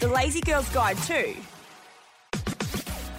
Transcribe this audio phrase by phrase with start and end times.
[0.00, 1.34] The Lazy Girl's Guide too.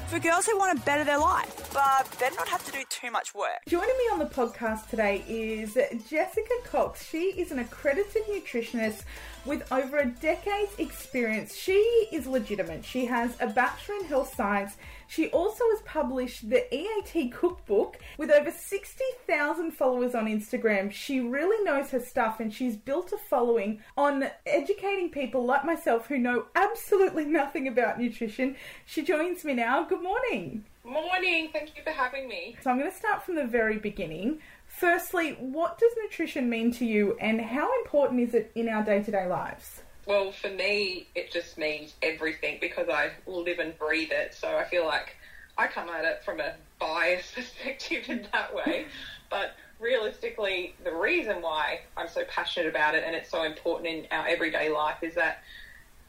[0.08, 3.12] For girls who want to better their life, but better not have to do too
[3.12, 3.60] much work.
[3.68, 5.78] Joining me on the podcast today is
[6.10, 7.08] Jessica Cox.
[7.08, 9.04] She is an accredited nutritionist
[9.46, 11.56] with over a decade's experience.
[11.56, 12.84] She is legitimate.
[12.84, 14.76] She has a Bachelor in Health Science.
[15.12, 20.90] She also has published the EAT Cookbook with over 60,000 followers on Instagram.
[20.90, 26.08] She really knows her stuff and she's built a following on educating people like myself
[26.08, 28.56] who know absolutely nothing about nutrition.
[28.86, 29.84] She joins me now.
[29.84, 30.64] Good morning.
[30.86, 31.50] Morning.
[31.52, 32.56] Thank you for having me.
[32.62, 34.40] So I'm going to start from the very beginning.
[34.66, 39.04] Firstly, what does nutrition mean to you and how important is it in our day
[39.04, 39.82] to day lives?
[40.06, 44.34] Well, for me, it just means everything because I live and breathe it.
[44.34, 45.16] So I feel like
[45.58, 48.86] I come at it from a biased perspective in that way.
[49.30, 54.08] but realistically, the reason why I'm so passionate about it and it's so important in
[54.12, 55.42] our everyday life is that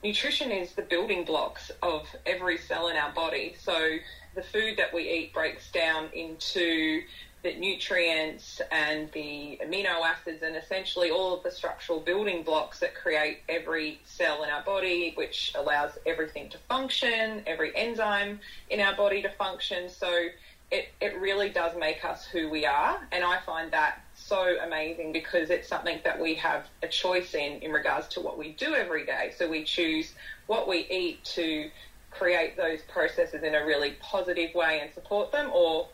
[0.02, 3.54] nutrition is the building blocks of every cell in our body.
[3.58, 3.96] So
[4.34, 7.02] the food that we eat breaks down into
[7.42, 12.94] the nutrients and the amino acids and essentially all of the structural building blocks that
[12.94, 18.38] create every cell in our body, which allows everything to function, every enzyme
[18.70, 19.88] in our body to function.
[19.88, 20.28] So
[20.70, 23.00] it, it really does make us who we are.
[23.10, 27.60] And I find that so amazing because it's something that we have a choice in
[27.60, 29.32] in regards to what we do every day.
[29.36, 30.14] So we choose
[30.46, 31.70] what we eat to
[32.12, 35.88] create those processes in a really positive way and support them or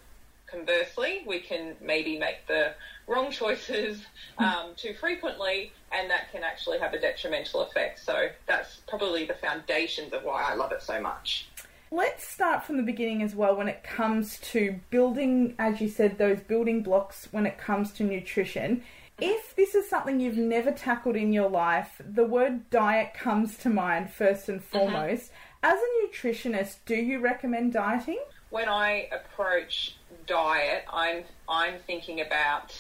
[0.51, 2.75] conversely, we can maybe make the
[3.07, 4.05] wrong choices
[4.39, 7.99] um, too frequently, and that can actually have a detrimental effect.
[8.05, 11.49] So that's probably the foundations of why I love it so much.
[11.91, 16.19] Let's start from the beginning as well when it comes to building, as you said,
[16.19, 18.83] those building blocks when it comes to nutrition.
[19.21, 23.71] If this is something you've never tackled in your life, the word diet comes to
[23.71, 24.79] mind first and mm-hmm.
[24.79, 25.33] foremost.
[25.33, 25.73] Mm-hmm.
[25.73, 28.21] As a nutritionist, do you recommend dieting?
[28.51, 29.97] When I approach
[30.29, 32.75] diet, I'm I'm thinking about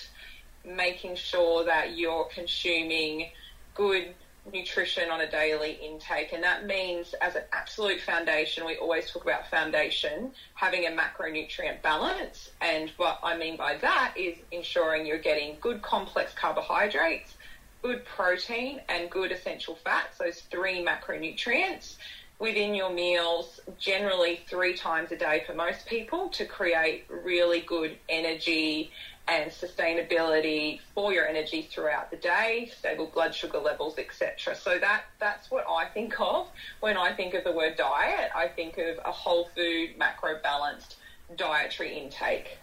[0.64, 3.30] making sure that you're consuming
[3.74, 4.14] good
[4.52, 6.32] nutrition on a daily intake.
[6.32, 11.82] And that means as an absolute foundation we always talk about foundation having a macronutrient
[11.82, 12.50] balance.
[12.60, 17.34] And what I mean by that is ensuring you're getting good complex carbohydrates
[17.82, 21.96] good protein and good essential fats those three macronutrients
[22.38, 27.96] within your meals generally three times a day for most people to create really good
[28.08, 28.92] energy
[29.26, 34.54] and sustainability for your energy throughout the day, stable blood sugar levels, etc.
[34.56, 36.48] So that that's what I think of
[36.80, 38.30] when I think of the word diet.
[38.34, 40.96] I think of a whole food, macro balanced
[41.36, 42.56] dietary intake.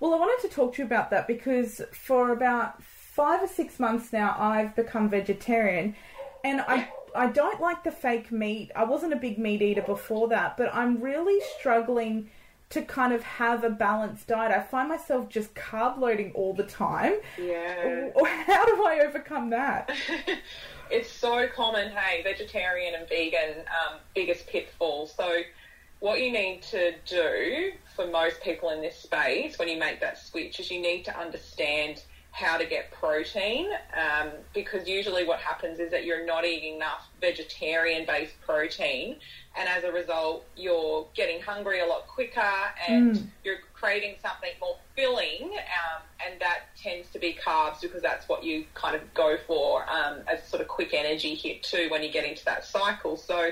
[0.00, 3.78] Well, I wanted to talk to you about that because for about five or six
[3.78, 5.94] months now, I've become vegetarian,
[6.44, 8.70] and I I don't like the fake meat.
[8.74, 12.30] I wasn't a big meat eater before that, but I'm really struggling
[12.70, 14.52] to kind of have a balanced diet.
[14.52, 17.14] I find myself just carb loading all the time.
[17.38, 18.10] Yeah.
[18.46, 19.90] How do I overcome that?
[20.90, 25.06] it's so common, hey, vegetarian and vegan, um, biggest pitfall.
[25.06, 25.40] So,
[26.00, 30.18] what you need to do for most people in this space when you make that
[30.18, 32.02] switch is you need to understand
[32.38, 33.66] how to get protein
[33.96, 39.16] um, because usually what happens is that you're not eating enough vegetarian based protein
[39.58, 42.54] and as a result you're getting hungry a lot quicker
[42.88, 43.26] and mm.
[43.42, 48.44] you're craving something more filling um, and that tends to be carbs because that's what
[48.44, 52.12] you kind of go for um, as sort of quick energy hit too when you
[52.12, 53.50] get into that cycle so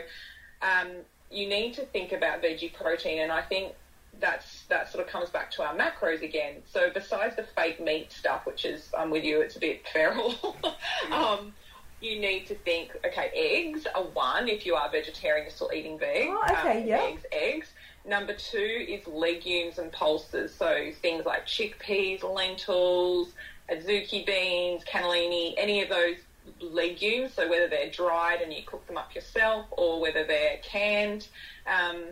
[0.62, 0.88] um,
[1.28, 3.74] you need to think about veggie protein and I think
[4.20, 6.62] that's that sort of comes back to our macros again.
[6.70, 10.56] So besides the fake meat stuff, which is I'm with you, it's a bit feral.
[11.12, 11.52] um,
[12.00, 15.98] you need to think, okay, eggs are one if you are vegetarian, you're still eating
[15.98, 16.28] veg.
[16.28, 17.02] Oh, okay, um, yeah.
[17.02, 17.68] Eggs, eggs.
[18.04, 23.32] Number two is legumes and pulses, so things like chickpeas, lentils,
[23.70, 26.16] azuki beans, cannellini, any of those
[26.60, 27.32] legumes.
[27.32, 31.26] So whether they're dried and you cook them up yourself, or whether they're canned.
[31.66, 32.04] Um,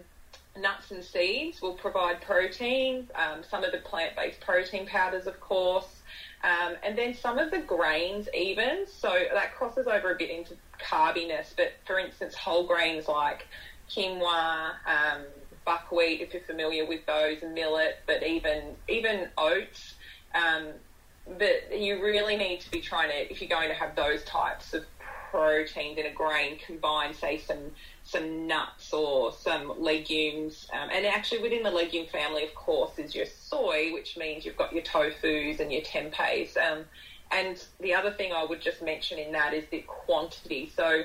[0.56, 5.40] nuts and seeds will provide protein, um, some of the plant based protein powders, of
[5.40, 6.02] course,
[6.42, 8.86] um, and then some of the grains, even.
[8.86, 13.46] So that crosses over a bit into carbiness, but for instance, whole grains like
[13.90, 15.22] quinoa, um,
[15.64, 19.94] buckwheat, if you're familiar with those, millet, but even even oats.
[20.34, 20.68] Um,
[21.38, 24.74] but you really need to be trying to, if you're going to have those types
[24.74, 24.84] of
[25.30, 27.72] proteins in a grain, combine, say, some
[28.14, 30.68] some nuts or some legumes.
[30.72, 34.56] Um, and actually, within the legume family, of course, is your soy, which means you've
[34.56, 36.56] got your tofus and your tempehs.
[36.56, 36.84] Um,
[37.32, 40.70] and the other thing I would just mention in that is the quantity.
[40.76, 41.02] So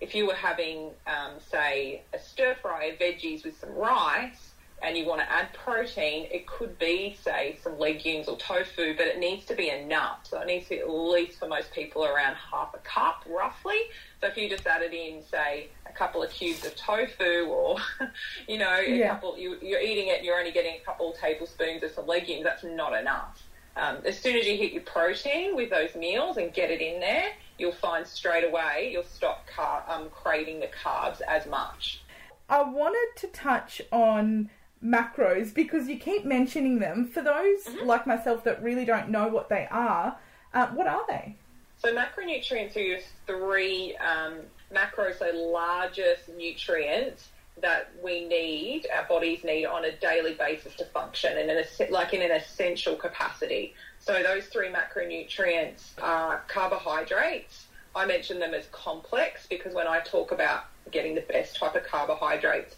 [0.00, 4.47] if you were having, um, say, a stir fry of veggies with some rice,
[4.82, 9.06] and you want to add protein, it could be, say, some legumes or tofu, but
[9.06, 10.20] it needs to be enough.
[10.22, 13.78] So it needs to be at least for most people around half a cup, roughly.
[14.20, 17.78] So if you just added in, say, a couple of cubes of tofu, or
[18.48, 19.08] you know, a Yeah.
[19.08, 22.06] couple, you, you're eating it, and you're only getting a couple of tablespoons of some
[22.06, 22.44] legumes.
[22.44, 23.42] That's not enough.
[23.76, 26.98] Um, as soon as you hit your protein with those meals and get it in
[26.98, 32.00] there, you'll find straight away you'll stop car- um, craving the carbs as much.
[32.48, 34.50] I wanted to touch on
[34.84, 37.06] macros because you keep mentioning them.
[37.06, 37.86] For those Mm-hmm.
[37.86, 40.16] like myself that really don't know what they are,
[40.54, 41.36] uh, what are they?
[41.78, 44.38] So macronutrients are your three um,
[44.74, 47.28] macros, so largest nutrients
[47.60, 51.90] that we need, our bodies need on a daily basis to function, and in a,
[51.90, 53.74] like in an essential capacity.
[54.00, 57.66] So those three macronutrients are carbohydrates.
[57.96, 61.84] I mention them as complex because when I talk about getting the best type of
[61.84, 62.76] carbohydrates,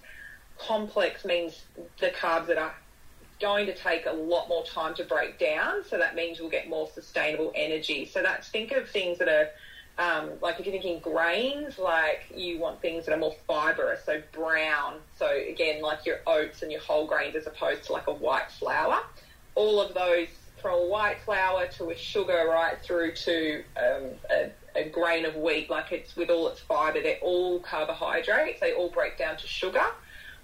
[0.67, 1.65] complex means
[2.01, 2.75] the carbs that are
[3.41, 5.83] going to take a lot more time to break down.
[5.89, 8.05] So that means you'll get more sustainable energy.
[8.05, 9.49] So that's think of things that are
[9.99, 14.23] um, like if you're thinking grains, like you want things that are more fibrous, so
[14.33, 14.95] brown.
[15.19, 18.51] So again, like your oats and your whole grains as opposed to like a white
[18.59, 18.99] flour.
[19.55, 20.29] All of those
[20.63, 25.35] from a white flour to a sugar right through to um, a, a grain of
[25.37, 28.61] wheat, like it's with all its fibre, they're all carbohydrates.
[28.61, 29.85] They all break down to sugar.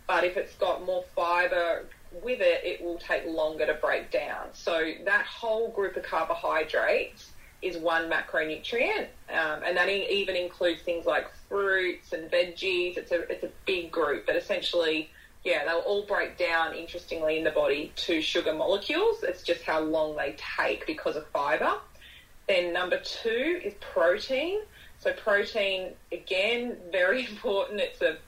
[0.06, 1.84] But if it's got more fibre
[2.22, 4.48] with it, it will take longer to break down.
[4.52, 7.30] So that whole group of carbohydrates
[7.62, 12.96] is one macronutrient, um, and that in, even includes things like fruits and veggies.
[12.96, 15.10] It's a it's a big group, but essentially,
[15.44, 19.22] yeah, they'll all break down interestingly in the body to sugar molecules.
[19.22, 21.74] It's just how long they take because of fibre.
[22.46, 24.60] Then number two is protein.
[24.98, 27.80] So protein again very important.
[27.80, 28.18] It's a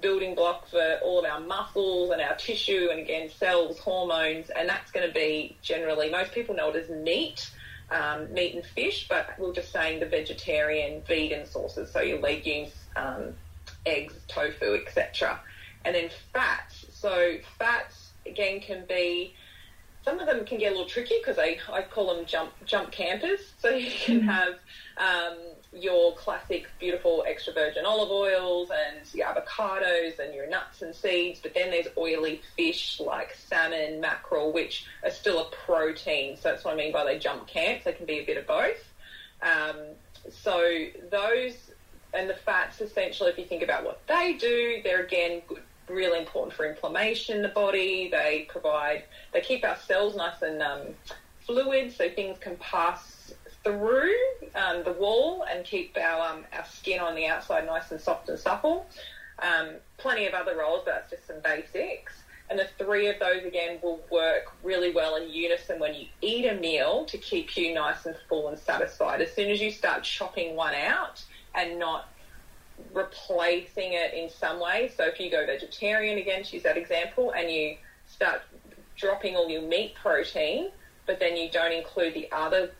[0.00, 4.68] building block for all of our muscles and our tissue and again cells, hormones, and
[4.68, 7.50] that's going to be generally most people know it as meat,
[7.90, 12.72] um, meat and fish, but we're just saying the vegetarian, vegan sources, so your legumes,
[12.96, 13.34] um,
[13.84, 15.40] eggs, tofu, etc.
[15.84, 16.86] And then fats.
[16.92, 19.34] So fats again can be
[20.06, 22.92] some of them can get a little tricky because I, I call them jump jump
[22.92, 23.40] campers.
[23.58, 24.54] So you can have
[24.96, 25.36] um,
[25.78, 31.40] your classic beautiful extra virgin olive oils and your avocados and your nuts and seeds,
[31.40, 36.36] but then there's oily fish like salmon, mackerel, which are still a protein.
[36.36, 37.84] So that's what I mean by they jump camps.
[37.84, 38.82] They can be a bit of both.
[39.42, 39.76] Um,
[40.30, 41.54] so those
[42.14, 46.18] and the fats essentially, if you think about what they do, they're again good really
[46.18, 48.08] important for inflammation in the body.
[48.10, 50.80] They provide, they keep our cells nice and um,
[51.46, 53.15] fluid so things can pass
[53.66, 54.14] through
[54.54, 58.28] um, the wall and keep our, um, our skin on the outside nice and soft
[58.28, 58.86] and supple.
[59.40, 62.12] Um, plenty of other roles, but that's just some basics.
[62.48, 66.46] And the three of those again will work really well in unison when you eat
[66.46, 69.20] a meal to keep you nice and full and satisfied.
[69.20, 71.24] As soon as you start chopping one out
[71.56, 72.08] and not
[72.94, 74.92] replacing it in some way.
[74.96, 77.76] So if you go vegetarian again, to use that example, and you
[78.06, 78.42] start
[78.96, 80.70] dropping all your meat protein,
[81.04, 82.70] but then you don't include the other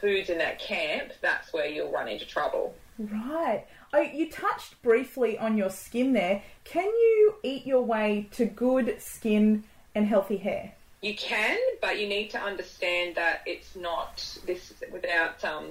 [0.00, 2.74] foods in that camp, that's where you'll run into trouble.
[2.98, 3.64] Right.
[3.92, 6.42] Oh, you touched briefly on your skin there.
[6.64, 9.64] Can you eat your way to good skin
[9.94, 10.72] and healthy hair?
[11.00, 15.66] You can, but you need to understand that it's not this without um,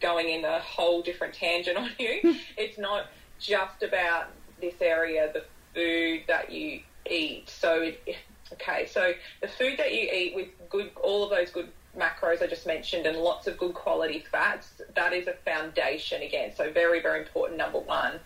[0.00, 2.20] going in a whole different tangent on you.
[2.58, 3.06] it's not
[3.38, 4.26] just about
[4.60, 7.48] this area, the food that you eat.
[7.48, 8.16] So, it,
[8.52, 12.46] okay, so the food that you eat with good, all of those good macros I
[12.46, 16.52] just mentioned, and lots of good quality fats, that is a foundation again.
[16.54, 17.58] So, very, very important.
[17.58, 18.20] Number one.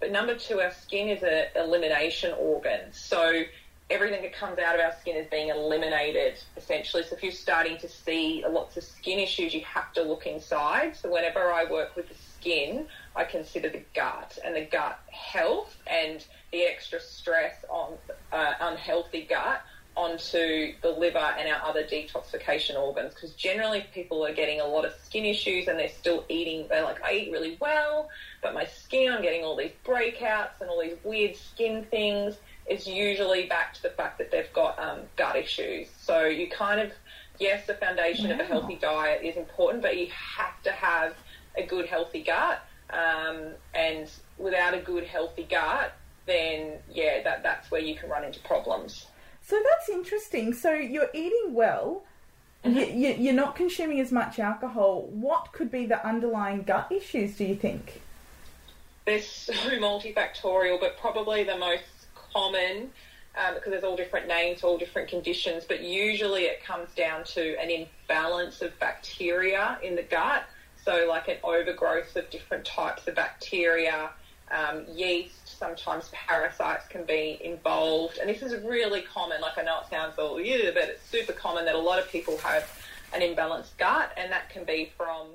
[0.00, 2.92] But number two, our skin is an elimination organ.
[2.92, 3.44] So
[3.88, 7.02] everything that comes out of our skin is being eliminated essentially.
[7.02, 10.96] So if you're starting to see lots of skin issues, you have to look inside.
[10.96, 15.76] So whenever I work with the skin, I consider the gut and the gut health
[15.86, 17.94] and the extra stress on
[18.32, 19.62] uh, unhealthy gut
[19.96, 24.84] onto the liver and our other detoxification organs because generally people are getting a lot
[24.84, 28.10] of skin issues and they're still eating they're like I eat really well
[28.42, 32.36] but my skin I'm getting all these breakouts and all these weird skin things.
[32.66, 35.88] It's usually back to the fact that they've got um, gut issues.
[35.98, 36.92] So you kind of
[37.38, 41.14] yes the foundation of a healthy diet is important but you have to have
[41.56, 45.92] a good healthy gut um, and without a good healthy gut
[46.26, 49.06] then yeah that, that's where you can run into problems
[49.46, 50.52] So that's interesting.
[50.52, 52.02] So you're eating well.
[52.64, 55.08] You, you, you're not consuming as much alcohol.
[55.10, 57.36] What could be the underlying gut issues?
[57.36, 58.02] Do you think?
[59.06, 61.84] they're so multifactorial, but probably the most
[62.32, 62.90] common
[63.36, 67.56] um, because there's all different names, all different conditions, but usually it comes down to
[67.58, 70.44] an imbalance of bacteria in the gut.
[70.84, 74.10] So, like an overgrowth of different types of bacteria,
[74.50, 78.18] um, yeast, sometimes parasites can be involved.
[78.18, 79.40] And this is really common.
[79.40, 82.08] Like, I know it sounds all, yeah, but it's super common that a lot of
[82.10, 82.70] people have
[83.12, 85.28] an imbalanced gut, and that can be from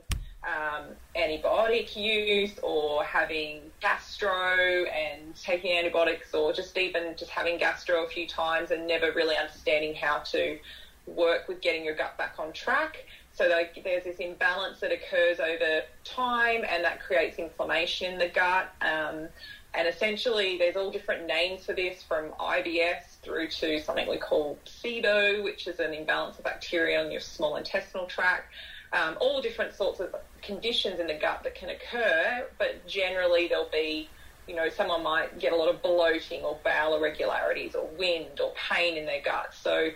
[0.43, 0.85] um,
[1.15, 8.07] antibiotic use or having gastro and taking antibiotics or just even just having gastro a
[8.07, 10.57] few times and never really understanding how to
[11.05, 13.05] work with getting your gut back on track.
[13.33, 18.73] So there's this imbalance that occurs over time and that creates inflammation in the gut.
[18.81, 19.29] Um,
[19.73, 24.59] and essentially, there's all different names for this from IBS through to something we call
[24.65, 28.45] SIBO, which is an imbalance of bacteria in your small intestinal tract
[28.93, 33.69] um, all different sorts of conditions in the gut that can occur, but generally there'll
[33.71, 34.09] be,
[34.47, 38.53] you know, someone might get a lot of bloating or bowel irregularities or wind or
[38.69, 39.53] pain in their gut.
[39.53, 39.89] So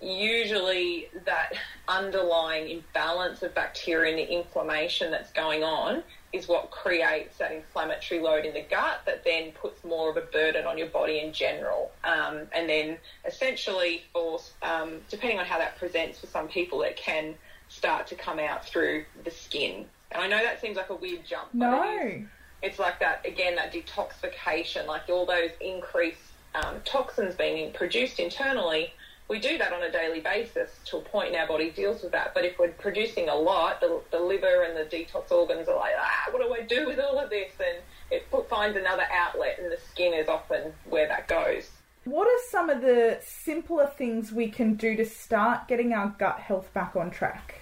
[0.00, 1.52] usually that
[1.88, 6.02] underlying imbalance of bacteria and the inflammation that's going on
[6.32, 10.20] is what creates that inflammatory load in the gut that then puts more of a
[10.20, 11.90] burden on your body in general.
[12.04, 16.96] Um, and then essentially for, um, depending on how that presents for some people, it
[16.96, 17.34] can
[17.68, 19.86] start to come out through the skin.
[20.12, 21.54] And I know that seems like a weird jump.
[21.54, 21.82] No.
[21.82, 22.24] It
[22.62, 26.18] it's like that, again, that detoxification, like all those increased
[26.54, 28.92] um, toxins being produced internally.
[29.28, 32.12] We do that on a daily basis to a point, and our body deals with
[32.12, 32.32] that.
[32.32, 35.92] But if we're producing a lot, the, the liver and the detox organs are like,
[35.98, 37.52] ah, what do I do with all of this?
[37.60, 41.68] And it finds another outlet, and the skin is often where that goes.
[42.04, 46.38] What are some of the simpler things we can do to start getting our gut
[46.38, 47.60] health back on track?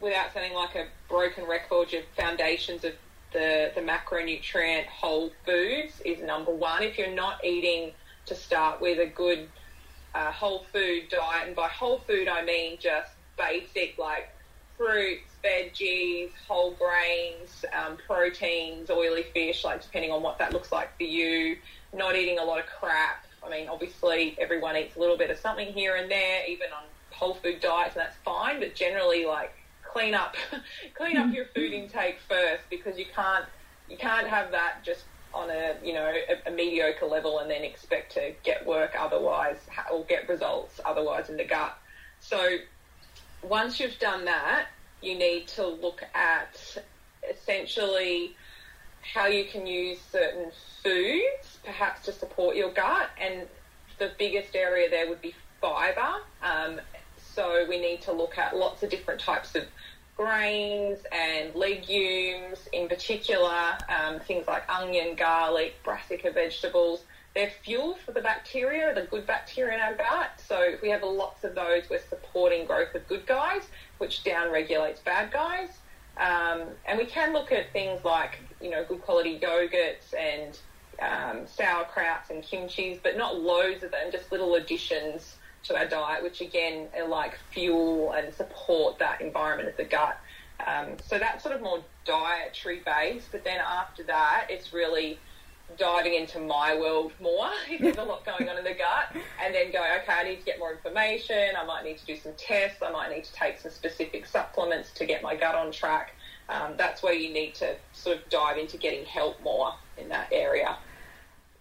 [0.00, 2.92] Without sounding like a broken record, your foundations of
[3.32, 6.84] the, the macronutrient whole foods is number one.
[6.84, 7.92] If you're not eating
[8.26, 9.48] to start with a good
[10.14, 14.28] uh, whole food diet, and by whole food I mean just basic like
[14.76, 20.96] fruits, veggies, whole grains, um, proteins, oily fish, like depending on what that looks like
[20.96, 21.56] for you,
[21.92, 25.38] not eating a lot of crap, I mean, obviously everyone eats a little bit of
[25.38, 28.60] something here and there, even on whole food diets, and that's fine.
[28.60, 29.52] But generally, like
[29.82, 30.36] clean up,
[30.94, 33.44] clean up your food intake first because you can't
[33.88, 37.62] you can't have that just on a you know a, a, mediocre level and then
[37.62, 39.58] expect to get work otherwise
[39.92, 41.76] or get results otherwise in the gut.
[42.20, 42.56] So
[43.42, 44.66] once you've done that,
[45.00, 46.78] you need to look at
[47.28, 48.36] essentially
[49.14, 53.10] how you can use certain foods perhaps to support your gut.
[53.20, 53.46] And
[53.98, 56.22] the biggest area there would be fibre.
[56.42, 56.80] Um,
[57.34, 59.64] so we need to look at lots of different types of
[60.16, 67.04] grains and legumes, in particular, um, things like onion, garlic, brassica vegetables.
[67.34, 70.32] They're fuel for the bacteria, the good bacteria in our gut.
[70.46, 73.62] So if we have lots of those, we're supporting growth of good guys,
[73.98, 75.68] which down regulates bad guys.
[76.18, 80.58] Um, and we can look at things like, you know, good quality yogurts and
[81.00, 86.22] um, sauerkrauts and kimchis, but not loads of them, just little additions to our diet,
[86.22, 90.18] which again are like fuel and support that environment of the gut.
[90.66, 95.18] Um, so that's sort of more dietary based, but then after that, it's really
[95.78, 97.48] diving into my world more
[97.80, 100.44] there's a lot going on in the gut and then go okay i need to
[100.44, 103.58] get more information i might need to do some tests i might need to take
[103.58, 106.12] some specific supplements to get my gut on track
[106.48, 110.28] um, that's where you need to sort of dive into getting help more in that
[110.32, 110.76] area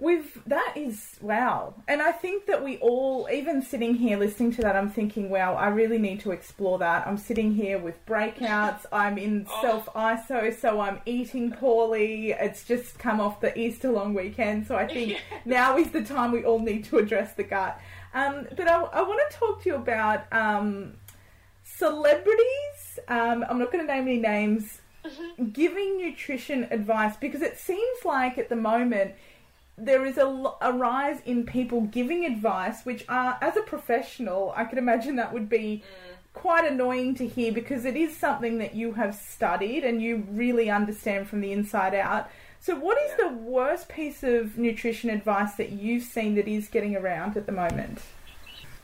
[0.01, 1.75] with that is wow.
[1.87, 5.53] And i think that we all even sitting here listening to that i'm thinking wow
[5.53, 7.07] i really need to explore that.
[7.07, 8.85] I'm sitting here with breakouts.
[8.91, 9.61] I'm in oh.
[9.61, 12.31] self iso so i'm eating poorly.
[12.31, 15.37] It's just come off the easter long weekend so i think yeah.
[15.45, 17.79] now is the time we all need to address the gut.
[18.13, 20.97] Um, but I, I, want to talk to you about um,
[21.63, 22.99] celebrities.
[23.07, 24.81] Um, i'm not going to name any names.
[25.03, 25.45] Mm-hmm.
[25.49, 29.15] giving nutrition advice because it seems like at the moment
[29.81, 34.65] there is a, a rise in people giving advice, which are, as a professional, I
[34.65, 36.15] can imagine that would be mm.
[36.33, 40.69] quite annoying to hear because it is something that you have studied and you really
[40.69, 42.29] understand from the inside out.
[42.59, 43.29] So, what is yeah.
[43.29, 47.51] the worst piece of nutrition advice that you've seen that is getting around at the
[47.51, 48.01] moment?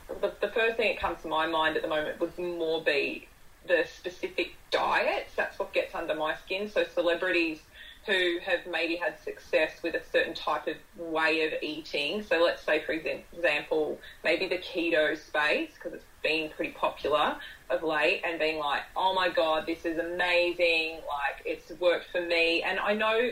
[0.07, 3.27] The, the first thing that comes to my mind at the moment would more be
[3.67, 5.35] the specific diets.
[5.35, 6.71] That's what gets under my skin.
[6.71, 7.59] So, celebrities
[8.07, 12.23] who have maybe had success with a certain type of way of eating.
[12.23, 17.35] So let's say, for example, maybe the keto space, because it's been pretty popular
[17.69, 22.21] of late, and being like, oh my God, this is amazing, like it's worked for
[22.21, 22.63] me.
[22.63, 23.31] And I know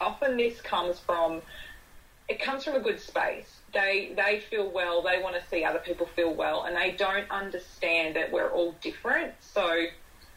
[0.00, 1.42] often this comes from
[2.28, 3.58] it comes from a good space.
[3.74, 5.02] They they feel well.
[5.02, 8.74] They want to see other people feel well, and they don't understand that we're all
[8.80, 9.34] different.
[9.40, 9.84] So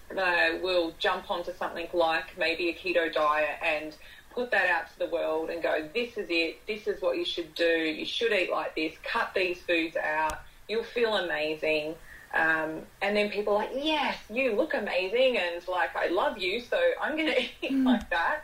[0.09, 3.95] they will jump onto something like maybe a keto diet and
[4.31, 6.59] put that out to the world and go, this is it.
[6.67, 7.63] This is what you should do.
[7.63, 8.93] You should eat like this.
[9.03, 10.41] Cut these foods out.
[10.67, 11.95] You'll feel amazing.
[12.33, 16.59] Um, and then people are like, yes, you look amazing, and like I love you,
[16.59, 17.85] so I'm going to eat mm.
[17.85, 18.41] like that,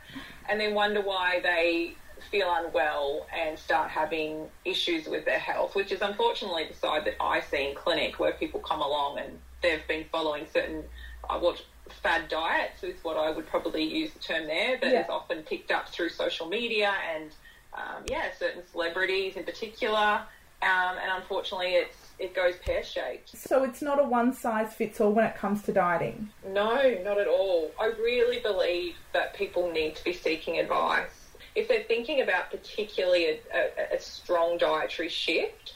[0.48, 1.96] and then wonder why they
[2.30, 7.16] feel unwell and start having issues with their health, which is unfortunately the side that
[7.20, 10.84] I see in clinic where people come along and they've been following certain
[11.30, 11.62] uh, what
[12.02, 15.04] fad diets is what I would probably use the term there, but yeah.
[15.04, 17.32] is often picked up through social media and
[17.74, 20.22] um, yeah, certain celebrities in particular.
[20.64, 23.36] Um, and unfortunately, it's it goes pear shaped.
[23.36, 26.30] So it's not a one size fits all when it comes to dieting.
[26.48, 27.72] No, not at all.
[27.80, 31.22] I really believe that people need to be seeking advice
[31.56, 35.74] if they're thinking about particularly a, a, a strong dietary shift.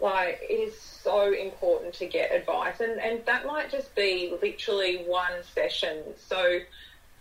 [0.00, 4.98] Like it is so important to get advice, and and that might just be literally
[5.06, 6.02] one session.
[6.16, 6.60] So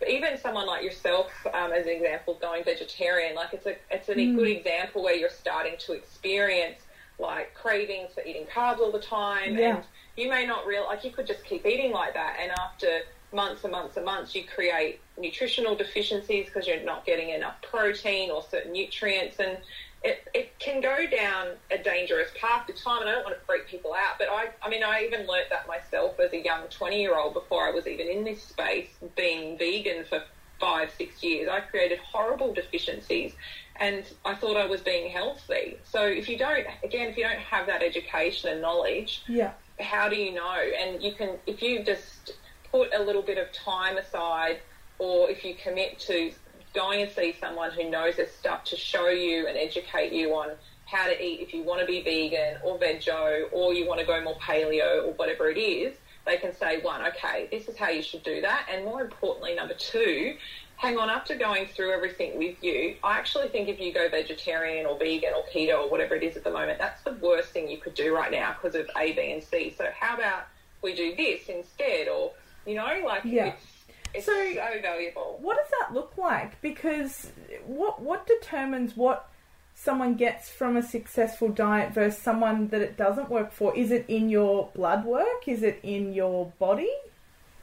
[0.08, 4.16] even someone like yourself, um, as an example, going vegetarian, like it's a it's a
[4.16, 4.36] mm.
[4.36, 6.82] good example where you're starting to experience
[7.20, 9.78] like cravings for eating carbs all the time, yeah.
[9.78, 9.84] and
[10.16, 13.02] you may not realize like you could just keep eating like that, and after
[13.34, 18.30] months and months and months, you create nutritional deficiencies because you're not getting enough protein
[18.30, 19.58] or certain nutrients, and
[20.04, 23.02] it, it can go down a dangerous path to time.
[23.02, 25.50] And I don't want to freak people out, but I, I mean, I even learnt
[25.50, 28.90] that myself as a young 20 year old before I was even in this space,
[29.16, 30.24] being vegan for
[30.60, 31.50] five, six years.
[31.52, 33.34] I created horrible deficiencies
[33.80, 35.78] and I thought I was being healthy.
[35.84, 39.52] So if you don't, again, if you don't have that education and knowledge, yeah.
[39.80, 40.56] how do you know?
[40.80, 42.34] And you can, if you just
[42.72, 44.60] put a little bit of time aside,
[45.00, 46.32] or if you commit to
[46.78, 50.52] going and see someone who knows this stuff to show you and educate you on
[50.86, 54.06] how to eat if you want to be vegan or veggie or you want to
[54.06, 57.90] go more paleo or whatever it is, they can say, one, okay, this is how
[57.90, 58.68] you should do that.
[58.72, 60.36] And more importantly, number two,
[60.76, 64.86] hang on, after going through everything with you, I actually think if you go vegetarian
[64.86, 67.68] or vegan or keto or whatever it is at the moment, that's the worst thing
[67.68, 69.74] you could do right now because of A, B, and C.
[69.76, 70.44] So how about
[70.84, 72.08] we do this instead?
[72.08, 72.34] Or
[72.68, 73.48] you know, like yeah.
[73.48, 73.66] it's,
[74.14, 75.38] it's so, so valuable.
[75.42, 76.60] What does that look like?
[76.62, 77.32] Because
[77.66, 79.30] what what determines what
[79.76, 83.76] someone gets from a successful diet versus someone that it doesn't work for?
[83.76, 85.48] Is it in your blood work?
[85.48, 86.92] Is it in your body?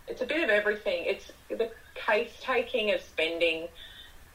[0.06, 1.04] It's a bit of everything.
[1.06, 3.68] It's the case taking of spending.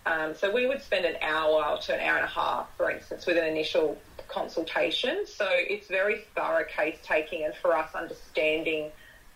[0.06, 3.26] Um, so we would spend an hour to an hour and a half, for instance,
[3.26, 5.26] with an initial consultation.
[5.26, 8.92] So it's very thorough case taking, and for us, understanding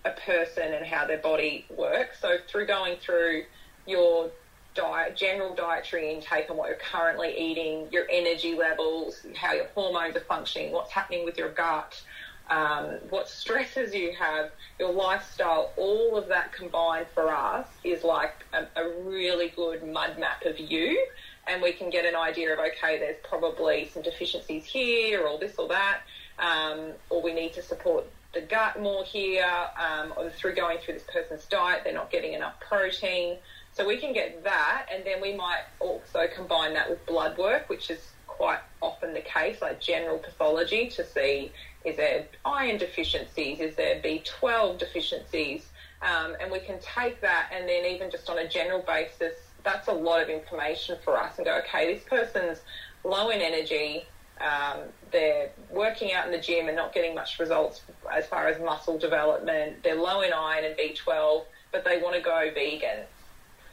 [0.06, 2.18] a person and how their body works.
[2.22, 3.44] So through going through
[3.88, 4.32] your
[4.76, 10.16] diet, general dietary intake and what you're currently eating, your energy levels, how your hormones
[10.16, 12.02] are functioning, what's happening with your gut,
[12.50, 18.34] um, what stresses you have, your lifestyle, all of that combined for us is like
[18.54, 21.06] a, a really good mud map of you.
[21.48, 25.56] And we can get an idea of, okay, there's probably some deficiencies here or this
[25.58, 26.02] or that,
[26.40, 30.96] um, or we need to support the gut more here, um, or through going through
[30.96, 33.38] this person's diet, they're not getting enough protein.
[33.74, 37.70] So we can get that, and then we might also combine that with blood work,
[37.70, 41.52] which is quite often the case, like general pathology, to see
[41.86, 45.66] is there iron deficiencies, is there B12 deficiencies,
[46.02, 49.88] um, and we can take that and then even just on a general basis, that's
[49.88, 52.60] a lot of information for us and go, okay, this person's
[53.04, 54.06] low in energy,
[54.42, 54.80] um,
[55.12, 58.98] they're working out in the gym and not getting much results as far as muscle
[58.98, 59.84] development.
[59.84, 63.06] They're low in iron and B12, but they want to go vegan.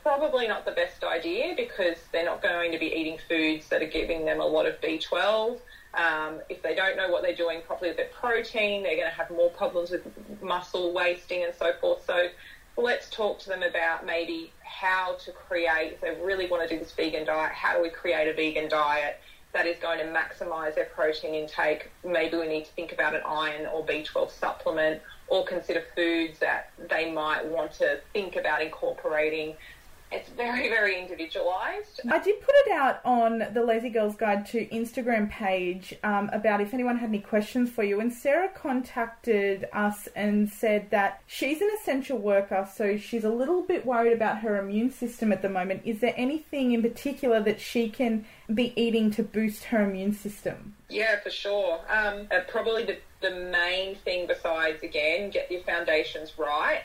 [0.03, 3.87] Probably not the best idea because they're not going to be eating foods that are
[3.87, 5.59] giving them a lot of B12.
[5.93, 9.17] Um, if they don't know what they're doing properly with their protein, they're going to
[9.17, 10.03] have more problems with
[10.41, 12.05] muscle wasting and so forth.
[12.07, 12.29] So
[12.77, 16.83] let's talk to them about maybe how to create, if they really want to do
[16.83, 19.21] this vegan diet, how do we create a vegan diet?
[19.53, 23.23] That is going to maximise their protein intake, maybe we need to think about an
[23.27, 29.57] iron or B12 supplement or consider foods that they might want to think about incorporating
[30.13, 32.01] it's very, very individualised.
[32.11, 36.61] I did put it out on the Lazy Girls Guide to Instagram page um, about
[36.61, 38.01] if anyone had any questions for you.
[38.01, 43.63] And Sarah contacted us and said that she's an essential worker, so she's a little
[43.63, 45.83] bit worried about her immune system at the moment.
[45.85, 50.75] Is there anything in particular that she can be eating to boost her immune system?
[50.89, 51.81] Yeah, for sure.
[51.89, 56.83] Um, uh, probably the, the main thing, besides, again, get your foundations right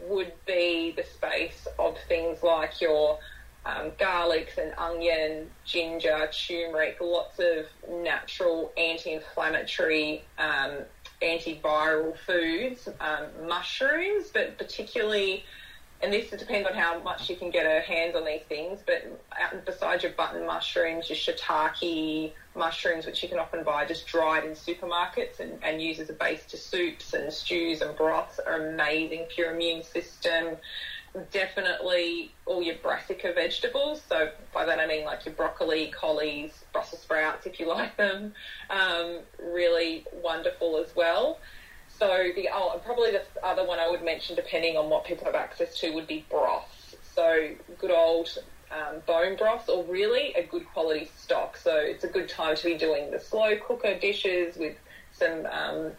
[0.00, 3.18] would be the space of things like your
[3.64, 10.78] um, garlics and onion, ginger, turmeric, lots of natural anti-inflammatory, um,
[11.22, 15.44] antiviral foods, um, mushrooms, but particularly,
[16.02, 19.64] and this depends on how much you can get a hands on these things, but
[19.64, 24.50] besides your button mushrooms, your shiitake mushrooms, which you can often buy just dried in
[24.52, 29.26] supermarkets and, and use as a base to soups and stews and broths, are amazing
[29.32, 30.56] for your immune system
[31.30, 34.02] definitely all your brassica vegetables.
[34.08, 38.32] So by that I mean like your broccoli, collies, Brussels sprouts if you like them.
[38.70, 41.38] Um, really wonderful as well.
[41.98, 45.34] So the oh, probably the other one I would mention, depending on what people have
[45.34, 46.96] access to, would be broth.
[47.14, 48.38] So good old
[48.70, 51.56] um, bone broth, or really a good quality stock.
[51.56, 54.76] So it's a good time to be doing the slow cooker dishes with
[55.12, 55.92] some um,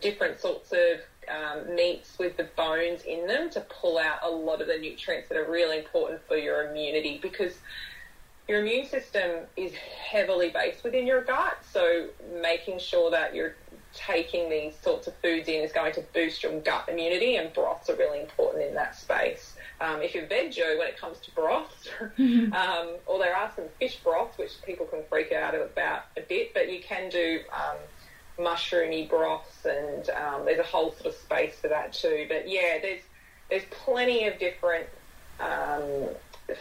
[0.00, 4.60] different sorts of um, meats with the bones in them to pull out a lot
[4.60, 7.52] of the nutrients that are really important for your immunity because
[8.48, 11.58] your immune system is heavily based within your gut.
[11.72, 12.08] So
[12.40, 13.54] making sure that you're
[13.92, 17.90] taking these sorts of foods in is going to boost your gut immunity, and broths
[17.90, 19.54] are really important in that space.
[19.80, 23.96] Um, if you're veggie when it comes to broths, um, or there are some fish
[24.02, 27.76] broths which people can freak out about a bit, but you can do um,
[28.38, 32.26] mushroomy broths, and um, there's a whole sort of space for that too.
[32.28, 33.02] But yeah, there's
[33.48, 34.86] there's plenty of different
[35.40, 36.08] um,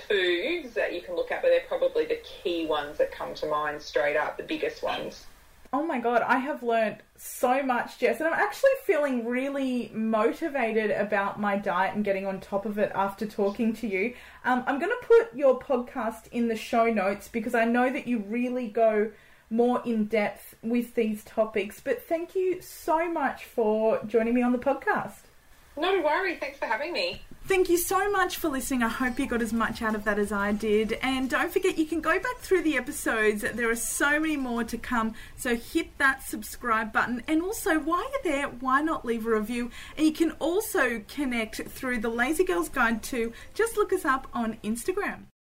[0.07, 3.45] foods that you can look at, but they're probably the key ones that come to
[3.45, 5.25] mind straight up, the biggest ones.
[5.71, 10.89] Oh my god, I have learned so much, Jess, and I'm actually feeling really motivated
[10.89, 14.15] about my diet and getting on top of it after talking to you.
[14.43, 18.07] Um, I'm going to put your podcast in the show notes because I know that
[18.07, 19.11] you really go
[19.51, 21.79] more in depth with these topics.
[21.79, 25.21] But thank you so much for joining me on the podcast.
[25.77, 26.35] No worry.
[26.37, 27.21] Thanks for having me.
[27.49, 28.83] Thank you so much for listening.
[28.83, 30.93] I hope you got as much out of that as I did.
[31.01, 33.41] And don't forget, you can go back through the episodes.
[33.41, 35.15] There are so many more to come.
[35.35, 37.23] So hit that subscribe button.
[37.27, 39.71] And also, while you're there, why not leave a review?
[39.97, 44.27] And you can also connect through the Lazy Girls Guide to just look us up
[44.31, 45.29] on Instagram.